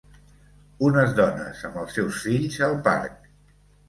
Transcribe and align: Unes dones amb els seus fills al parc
Unes 0.87 1.11
dones 1.19 1.61
amb 1.69 1.77
els 1.81 1.93
seus 1.97 2.17
fills 2.29 2.57
al 2.69 2.73
parc 2.89 3.29